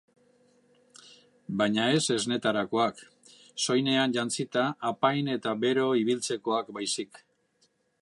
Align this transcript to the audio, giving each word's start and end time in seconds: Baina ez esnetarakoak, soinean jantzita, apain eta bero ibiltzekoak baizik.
Baina 1.59 1.85
ez 1.97 2.15
esnetarakoak, 2.15 3.03
soinean 3.67 4.19
jantzita, 4.19 4.67
apain 4.93 5.33
eta 5.37 5.57
bero 5.67 5.89
ibiltzekoak 6.05 6.77
baizik. 6.81 7.27